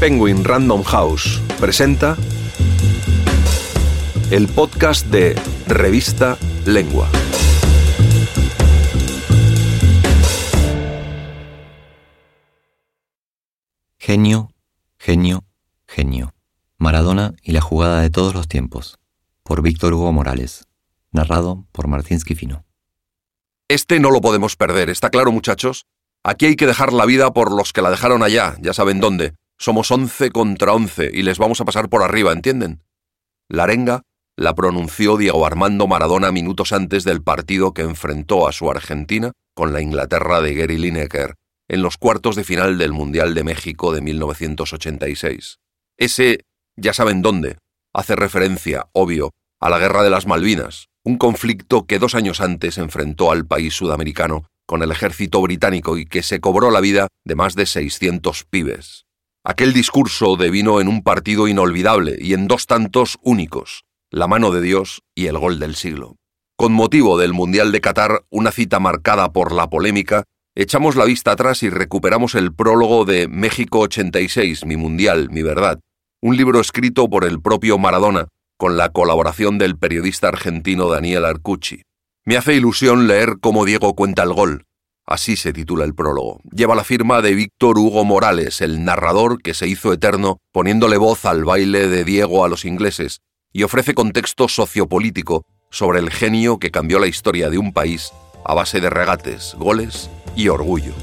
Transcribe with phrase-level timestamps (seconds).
[0.00, 2.16] Penguin Random House presenta
[4.30, 7.06] el podcast de Revista Lengua.
[13.98, 14.50] Genio,
[14.98, 15.44] genio,
[15.86, 16.32] genio.
[16.78, 18.98] Maradona y la jugada de todos los tiempos.
[19.42, 20.66] Por Víctor Hugo Morales.
[21.12, 22.64] Narrado por Martín Schifino.
[23.68, 25.84] Este no lo podemos perder, ¿está claro, muchachos?
[26.24, 29.34] Aquí hay que dejar la vida por los que la dejaron allá, ya saben dónde.
[29.60, 32.82] Somos once contra once y les vamos a pasar por arriba, ¿entienden?
[33.46, 38.70] La arenga la pronunció Diego Armando Maradona minutos antes del partido que enfrentó a su
[38.70, 41.34] Argentina con la Inglaterra de Gary Lineker
[41.68, 45.58] en los cuartos de final del Mundial de México de 1986.
[45.98, 46.40] Ese,
[46.76, 47.58] ya saben dónde,
[47.92, 52.78] hace referencia, obvio, a la Guerra de las Malvinas, un conflicto que dos años antes
[52.78, 57.34] enfrentó al país sudamericano con el ejército británico y que se cobró la vida de
[57.34, 59.04] más de 600 pibes.
[59.42, 64.60] Aquel discurso devino en un partido inolvidable y en dos tantos únicos, la mano de
[64.60, 66.16] Dios y el gol del siglo.
[66.58, 70.24] Con motivo del Mundial de Qatar, una cita marcada por la polémica,
[70.54, 75.80] echamos la vista atrás y recuperamos el prólogo de México 86, mi Mundial, mi verdad,
[76.20, 81.80] un libro escrito por el propio Maradona, con la colaboración del periodista argentino Daniel Arcucci.
[82.26, 84.66] Me hace ilusión leer cómo Diego cuenta el gol.
[85.10, 86.40] Así se titula el prólogo.
[86.52, 91.24] Lleva la firma de Víctor Hugo Morales, el narrador que se hizo eterno poniéndole voz
[91.24, 93.18] al baile de Diego a los ingleses,
[93.52, 98.12] y ofrece contexto sociopolítico sobre el genio que cambió la historia de un país
[98.44, 100.94] a base de regates, goles y orgullo.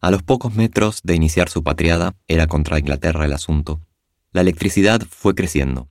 [0.00, 3.82] A los pocos metros de iniciar su patriada, era contra Inglaterra el asunto,
[4.32, 5.90] la electricidad fue creciendo,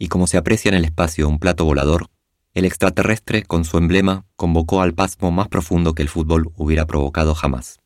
[0.00, 2.06] y como se aprecia en el espacio un plato volador,
[2.54, 7.34] el extraterrestre con su emblema convocó al pasmo más profundo que el fútbol hubiera provocado
[7.34, 7.78] jamás.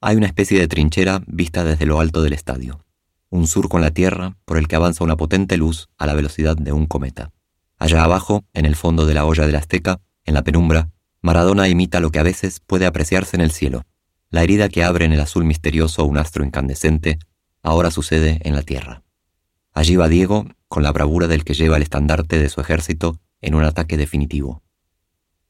[0.00, 2.84] Hay una especie de trinchera vista desde lo alto del estadio,
[3.30, 6.56] un surco en la Tierra por el que avanza una potente luz a la velocidad
[6.56, 7.30] de un cometa.
[7.78, 10.90] Allá abajo, en el fondo de la olla del Azteca, en la penumbra,
[11.22, 13.84] Maradona imita lo que a veces puede apreciarse en el cielo,
[14.28, 17.20] la herida que abre en el azul misterioso un astro incandescente,
[17.62, 19.04] ahora sucede en la Tierra.
[19.72, 23.54] Allí va Diego, con la bravura del que lleva el estandarte de su ejército en
[23.54, 24.60] un ataque definitivo.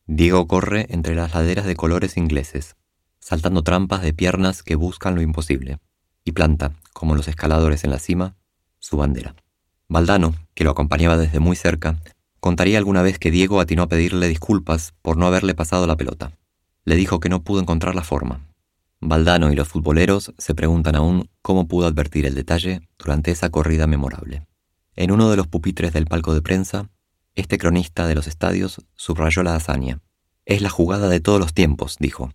[0.06, 2.76] Diego corre entre las laderas de colores ingleses,
[3.20, 5.78] saltando trampas de piernas que buscan lo imposible,
[6.26, 8.36] y planta, como los escaladores en la cima,
[8.80, 9.34] su bandera.
[9.88, 11.96] Valdano, que lo acompañaba desde muy cerca,
[12.38, 16.32] contaría alguna vez que Diego atinó a pedirle disculpas por no haberle pasado la pelota.
[16.84, 18.46] Le dijo que no pudo encontrar la forma,
[19.00, 23.86] Valdano y los futboleros se preguntan aún cómo pudo advertir el detalle durante esa corrida
[23.86, 24.46] memorable.
[24.96, 26.90] En uno de los pupitres del palco de prensa,
[27.34, 30.00] este cronista de los estadios subrayó la hazaña.
[30.44, 32.32] Es la jugada de todos los tiempos, dijo,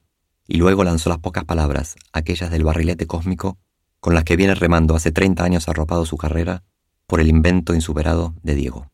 [0.47, 3.57] y luego lanzó las pocas palabras, aquellas del barrilete cósmico,
[3.99, 6.63] con las que viene remando hace 30 años arropado su carrera
[7.07, 8.91] por el invento insuperado de Diego.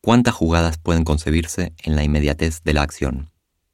[0.00, 3.30] ¿Cuántas jugadas pueden concebirse en la inmediatez de la acción?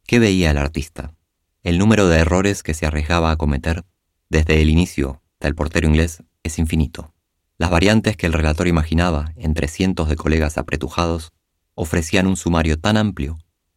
[0.07, 1.15] ¿Qué veía el artista?
[1.63, 3.85] El número de errores que se arriesgaba a cometer
[4.29, 7.13] desde el inicio del portero inglés es infinito.
[7.61, 11.35] Las variantes que el relator imaginaba entre cientos de colegas apretujados
[11.75, 13.37] ofrecían un sumario tan amplio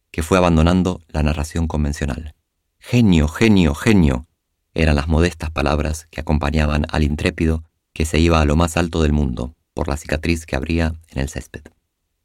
[0.09, 2.33] que fue abandonando la narración convencional.
[2.79, 4.25] Genio, genio, genio
[4.73, 9.01] eran las modestas palabras que acompañaban al intrépido que se iba a lo más alto
[9.01, 11.63] del mundo por la cicatriz que abría en el césped.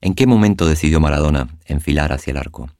[0.00, 2.70] ¿En qué momento decidió Maradona enfilar hacia el arco?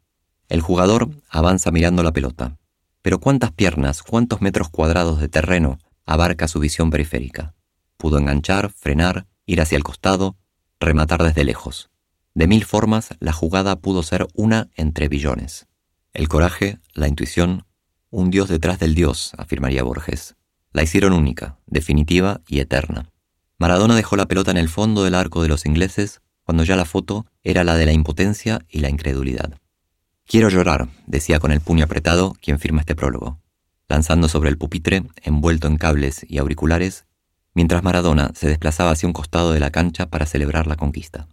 [0.49, 2.59] El jugador avanza mirando la pelota,
[3.03, 7.57] pero ¿cuántas piernas, cuántos metros cuadrados de terreno abarca su visión periférica?
[7.99, 10.39] Pudo enganchar, frenar, ir hacia el costado,
[10.81, 11.91] rematar desde lejos.
[12.33, 15.67] De mil formas, la jugada pudo ser una entre billones.
[16.15, 17.67] El coraje, la intuición,
[18.09, 20.37] un dios detrás del dios, afirmaría Borges.
[20.73, 23.11] La hicieron única, definitiva y eterna.
[23.59, 26.85] Maradona dejó la pelota en el fondo del arco de los ingleses cuando ya la
[26.85, 29.59] foto era la de la impotencia y la incredulidad.
[30.25, 33.41] Quiero llorar, decía con el puño apretado quien firma este prólogo,
[33.89, 37.08] lanzando sobre el pupitre, envuelto en cables y auriculares,
[37.59, 41.27] mientras Maradona se desplazaba hacia un costado de la cancha para celebrar la conquista.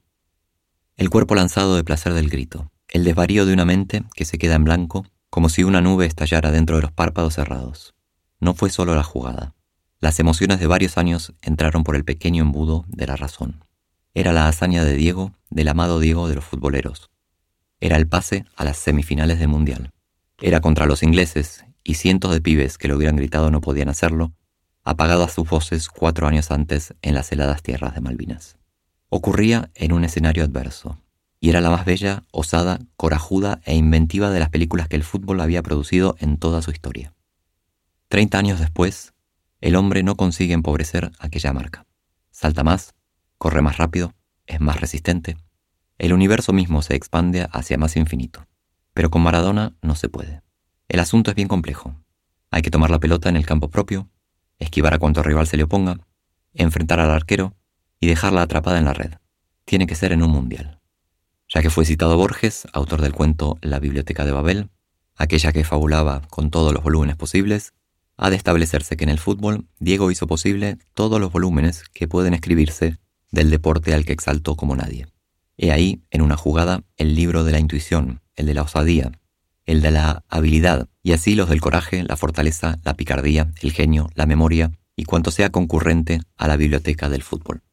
[0.97, 4.55] El cuerpo lanzado de placer del grito, el desvarío de una mente que se queda
[4.55, 7.93] en blanco, como si una nube estallara dentro de los párpados cerrados.
[8.39, 9.53] No fue solo la jugada.
[9.99, 13.63] Las emociones de varios años entraron por el pequeño embudo de la razón.
[14.15, 17.11] Era la hazaña de Diego, del amado Diego de los futboleros,
[17.79, 19.91] era el pase a las semifinales del Mundial.
[20.41, 24.33] Era contra los ingleses, y cientos de pibes que lo hubieran gritado no podían hacerlo,
[24.85, 28.57] apagadas sus voces cuatro años antes en las heladas tierras de Malvinas.
[29.09, 31.01] Ocurría en un escenario adverso,
[31.39, 35.41] y era la más bella, osada, corajuda e inventiva de las películas que el fútbol
[35.41, 37.13] había producido en toda su historia.
[38.07, 39.13] Treinta años después,
[39.59, 41.85] el hombre no consigue empobrecer aquella marca.
[42.31, 42.93] Salta más,
[43.37, 44.13] corre más rápido,
[44.45, 45.37] es más resistente.
[45.97, 48.45] El universo mismo se expande hacia más infinito.
[48.93, 50.41] Pero con Maradona no se puede.
[50.87, 51.95] El asunto es bien complejo.
[52.51, 54.09] Hay que tomar la pelota en el campo propio,
[54.59, 55.99] esquivar a cuanto rival se le oponga,
[56.53, 57.55] enfrentar al arquero
[57.99, 59.13] y dejarla atrapada en la red.
[59.65, 60.79] Tiene que ser en un mundial.
[61.47, 64.69] Ya que fue citado Borges, autor del cuento La Biblioteca de Babel,
[65.15, 67.73] aquella que fabulaba con todos los volúmenes posibles,
[68.17, 72.33] ha de establecerse que en el fútbol Diego hizo posible todos los volúmenes que pueden
[72.33, 72.97] escribirse
[73.31, 75.07] del deporte al que exaltó como nadie.
[75.57, 79.11] He ahí, en una jugada, el libro de la intuición, el de la osadía,
[79.65, 84.09] el de la habilidad, y así los del coraje, la fortaleza, la picardía, el genio,
[84.15, 87.63] la memoria y cuanto sea concurrente a la biblioteca del fútbol.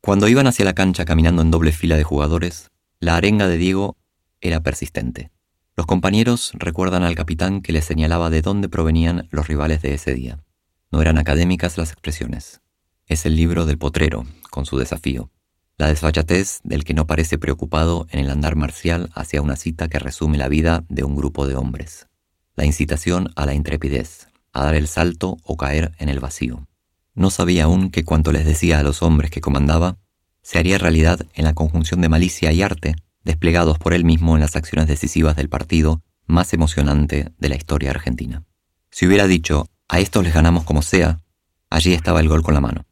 [0.00, 3.96] Cuando iban hacia la cancha caminando en doble fila de jugadores, la arenga de Diego
[4.40, 5.30] era persistente.
[5.76, 10.14] Los compañeros recuerdan al capitán que les señalaba de dónde provenían los rivales de ese
[10.14, 10.42] día.
[10.90, 12.60] No eran académicas las expresiones.
[13.06, 15.30] Es el libro del potrero, con su desafío.
[15.78, 19.98] La desfachatez del que no parece preocupado en el andar marcial hacia una cita que
[19.98, 22.06] resume la vida de un grupo de hombres.
[22.54, 26.66] La incitación a la intrepidez, a dar el salto o caer en el vacío.
[27.14, 29.98] No sabía aún que cuanto les decía a los hombres que comandaba,
[30.42, 34.40] se haría realidad en la conjunción de malicia y arte desplegados por él mismo en
[34.40, 38.44] las acciones decisivas del partido más emocionante de la historia argentina.
[38.90, 41.20] Si hubiera dicho, a estos les ganamos como sea,
[41.70, 42.84] allí estaba el gol con la mano.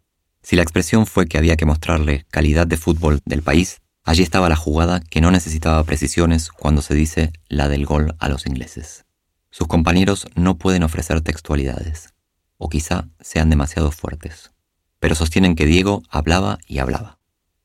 [0.43, 4.49] Si la expresión fue que había que mostrarle calidad de fútbol del país, allí estaba
[4.49, 9.05] la jugada que no necesitaba precisiones cuando se dice la del gol a los ingleses.
[9.51, 12.15] Sus compañeros no pueden ofrecer textualidades,
[12.57, 14.53] o quizá sean demasiado fuertes,
[14.99, 17.19] pero sostienen que Diego hablaba y hablaba.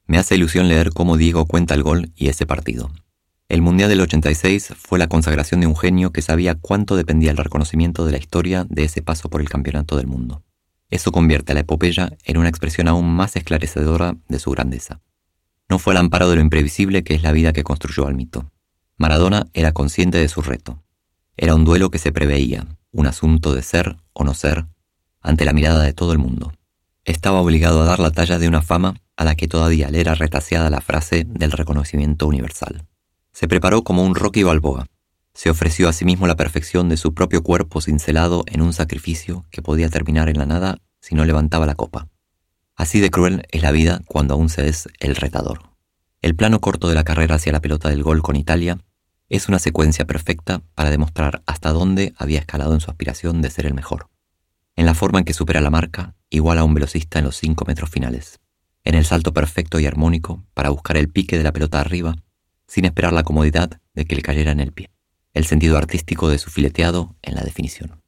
[0.07, 2.91] Me hace ilusión leer cómo Diego cuenta el gol y ese partido.
[3.47, 7.37] El Mundial del 86 fue la consagración de un genio que sabía cuánto dependía el
[7.37, 10.43] reconocimiento de la historia de ese paso por el campeonato del mundo.
[10.89, 15.01] Eso convierte a la epopeya en una expresión aún más esclarecedora de su grandeza.
[15.67, 18.51] No fue al amparo de lo imprevisible que es la vida que construyó al mito.
[18.97, 20.83] Maradona era consciente de su reto.
[21.37, 24.67] Era un duelo que se preveía, un asunto de ser o no ser,
[25.21, 26.53] ante la mirada de todo el mundo.
[27.03, 30.15] Estaba obligado a dar la talla de una fama a la que todavía le era
[30.15, 32.85] retaseada la frase del reconocimiento universal.
[33.31, 34.85] Se preparó como un Rocky Balboa.
[35.35, 39.45] Se ofreció a sí mismo la perfección de su propio cuerpo cincelado en un sacrificio
[39.51, 42.07] que podía terminar en la nada si no levantaba la copa.
[42.75, 45.69] Así de cruel es la vida cuando aún se es el retador.
[46.23, 48.79] El plano corto de la carrera hacia la pelota del gol con Italia
[49.29, 53.67] es una secuencia perfecta para demostrar hasta dónde había escalado en su aspiración de ser
[53.67, 54.09] el mejor.
[54.75, 57.65] En la forma en que supera la marca, igual a un velocista en los cinco
[57.65, 58.39] metros finales
[58.85, 62.15] en el salto perfecto y armónico para buscar el pique de la pelota arriba,
[62.67, 64.91] sin esperar la comodidad de que le cayera en el pie,
[65.35, 68.01] el sentido artístico de su fileteado en la definición.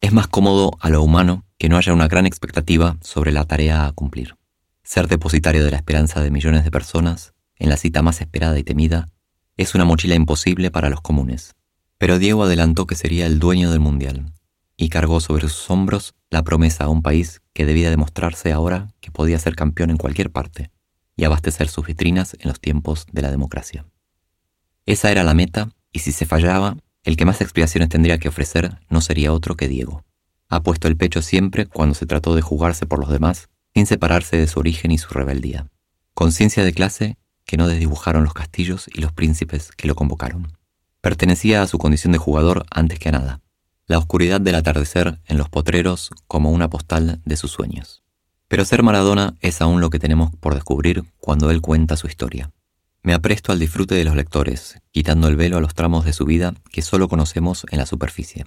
[0.00, 3.86] Es más cómodo a lo humano que no haya una gran expectativa sobre la tarea
[3.86, 4.36] a cumplir.
[4.84, 8.62] Ser depositario de la esperanza de millones de personas, en la cita más esperada y
[8.62, 9.10] temida,
[9.56, 11.56] es una mochila imposible para los comunes.
[11.98, 14.32] Pero Diego adelantó que sería el dueño del Mundial,
[14.76, 19.10] y cargó sobre sus hombros la promesa a un país que debía demostrarse ahora que
[19.10, 20.70] podía ser campeón en cualquier parte
[21.16, 23.84] y abastecer sus vitrinas en los tiempos de la democracia.
[24.86, 28.80] Esa era la meta, y si se fallaba, el que más explicaciones tendría que ofrecer
[28.88, 30.04] no sería otro que Diego.
[30.48, 34.36] Ha puesto el pecho siempre cuando se trató de jugarse por los demás, sin separarse
[34.36, 35.68] de su origen y su rebeldía.
[36.14, 40.52] Conciencia de clase que no desdibujaron los castillos y los príncipes que lo convocaron.
[41.00, 43.40] Pertenecía a su condición de jugador antes que a nada
[43.88, 48.02] la oscuridad del atardecer en los potreros como una postal de sus sueños.
[48.46, 52.50] Pero ser Maradona es aún lo que tenemos por descubrir cuando él cuenta su historia.
[53.08, 56.26] Me apresto al disfrute de los lectores, quitando el velo a los tramos de su
[56.26, 58.44] vida que solo conocemos en la superficie.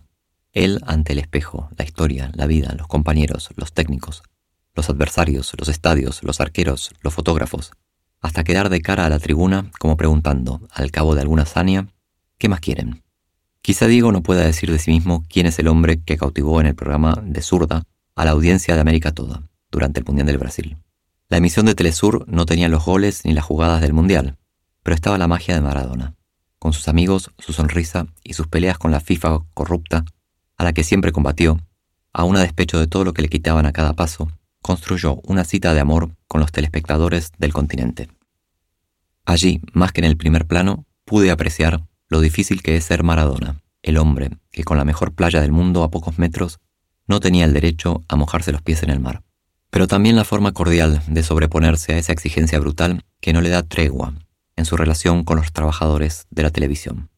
[0.53, 4.21] Él ante el espejo, la historia, la vida, los compañeros, los técnicos,
[4.75, 7.71] los adversarios, los estadios, los arqueros, los fotógrafos,
[8.19, 11.87] hasta quedar de cara a la tribuna como preguntando, al cabo de alguna hazaña,
[12.37, 13.01] ¿qué más quieren?
[13.63, 16.67] Quizá Diego no pueda decir de sí mismo quién es el hombre que cautivó en
[16.67, 17.81] el programa de Zurda
[18.15, 19.41] a la audiencia de América toda
[19.71, 20.77] durante el Mundial del Brasil.
[21.29, 24.37] La emisión de Telesur no tenía los goles ni las jugadas del Mundial,
[24.83, 26.15] pero estaba la magia de Maradona,
[26.59, 30.05] con sus amigos, su sonrisa y sus peleas con la FIFA corrupta,
[30.57, 31.59] a la que siempre combatió,
[32.13, 35.73] aún a despecho de todo lo que le quitaban a cada paso, construyó una cita
[35.73, 38.09] de amor con los telespectadores del continente.
[39.25, 43.61] Allí, más que en el primer plano, pude apreciar lo difícil que es ser Maradona,
[43.81, 46.59] el hombre que con la mejor playa del mundo a pocos metros
[47.07, 49.23] no tenía el derecho a mojarse los pies en el mar.
[49.69, 53.63] Pero también la forma cordial de sobreponerse a esa exigencia brutal que no le da
[53.63, 54.13] tregua,
[54.61, 57.09] en su relación con los trabajadores de la televisión.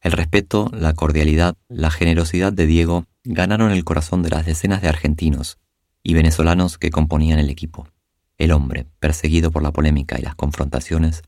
[0.00, 4.88] El respeto, la cordialidad, la generosidad de Diego ganaron el corazón de las decenas de
[4.88, 5.58] argentinos
[6.04, 7.88] y venezolanos que componían el equipo.
[8.38, 11.22] El hombre, perseguido por la polémica y las confrontaciones,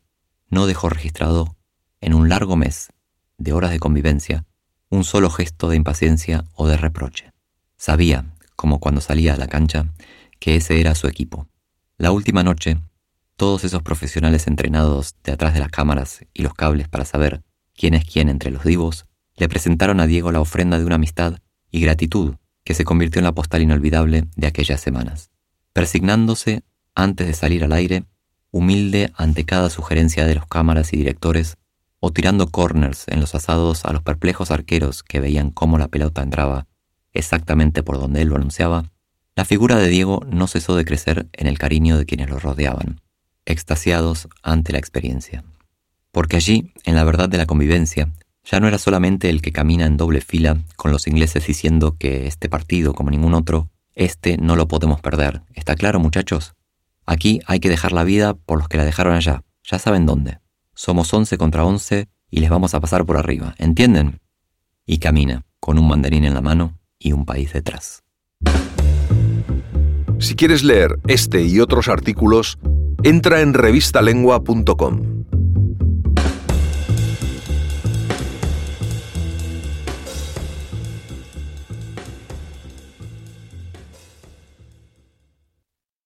[0.49, 1.57] no dejó registrado
[2.01, 2.91] en un largo mes
[3.37, 4.45] de horas de convivencia
[4.91, 7.33] un solo gesto de impaciencia o de reproche.
[7.77, 9.93] Sabía, como cuando salía a la cancha,
[10.39, 11.49] que ese era su equipo.
[11.97, 12.79] La última noche,
[13.39, 17.43] todos esos profesionales entrenados de atrás de las cámaras y los cables para saber
[17.73, 21.39] quién es quién entre los divos, le presentaron a Diego la ofrenda de una amistad
[21.71, 25.31] y gratitud que se convirtió en la postal inolvidable de aquellas semanas.
[25.73, 26.65] Persignándose
[26.97, 28.03] antes de salir al aire,
[28.51, 31.59] humilde ante cada sugerencia de los cámaras y directores,
[32.01, 36.23] o tirando corners en los asados a los perplejos arqueros que veían cómo la pelota
[36.23, 36.67] entraba
[37.13, 38.91] exactamente por donde él lo anunciaba,
[39.37, 43.01] la figura de Diego no cesó de crecer en el cariño de quienes lo rodeaban,
[43.49, 45.45] extasiados ante la experiencia.
[46.13, 48.13] Porque allí, en la verdad de la convivencia,
[48.45, 52.27] ya no era solamente el que camina en doble fila con los ingleses diciendo que
[52.27, 55.43] este partido, como ningún otro, este no lo podemos perder.
[55.55, 56.55] ¿Está claro, muchachos?
[57.05, 59.43] Aquí hay que dejar la vida por los que la dejaron allá.
[59.65, 60.39] Ya saben dónde.
[60.75, 63.55] Somos once contra once y les vamos a pasar por arriba.
[63.59, 64.21] ¿Entienden?
[64.87, 68.03] Y camina, con un mandarín en la mano y un país detrás.
[70.21, 72.59] Si quieres leer este y otros artículos,
[73.03, 75.18] entra en revistalengua.com.